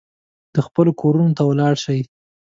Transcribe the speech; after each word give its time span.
خپلو 0.65 0.91
کورونو 1.01 1.35
ته 1.37 1.43
ولاړ 1.45 1.73
شي. 1.83 1.99